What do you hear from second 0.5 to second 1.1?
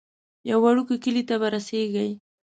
وړوکی